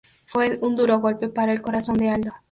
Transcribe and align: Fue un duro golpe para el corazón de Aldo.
Fue 0.25 0.57
un 0.63 0.75
duro 0.75 0.99
golpe 0.99 1.29
para 1.29 1.51
el 1.51 1.61
corazón 1.61 1.99
de 1.99 2.09
Aldo. 2.09 2.31